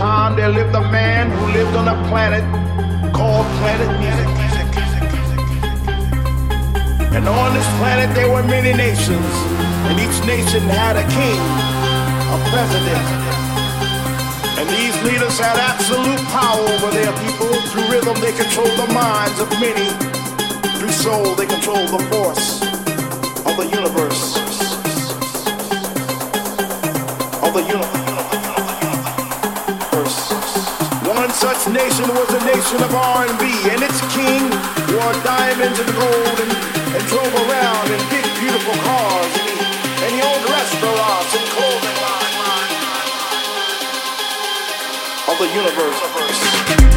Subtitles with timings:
[0.00, 2.44] time there lived a man who lived on a planet
[3.12, 4.28] called Planet Music.
[7.12, 9.32] And on this planet there were many nations,
[9.88, 11.40] and each nation had a king,
[12.32, 13.06] a president.
[14.58, 17.52] And these leaders had absolute power over their people.
[17.70, 19.88] Through rhythm they controlled the minds of many.
[20.78, 22.62] Through soul they controlled the force
[23.44, 24.49] of the universe.
[27.50, 27.90] Of the universe.
[31.02, 33.42] One such nation was the nation of R&B,
[33.74, 34.46] and its king
[34.94, 36.52] wore diamonds and gold and,
[36.94, 39.58] and drove around in big, beautiful cars, and he,
[39.98, 42.70] and he owned restaurants and clothing lines
[45.26, 46.89] of the universe.